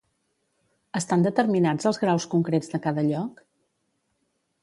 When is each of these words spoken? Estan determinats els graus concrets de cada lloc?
Estan 0.99 1.25
determinats 1.25 1.89
els 1.91 2.01
graus 2.05 2.27
concrets 2.33 2.73
de 2.73 2.81
cada 2.87 3.05
lloc? 3.11 3.45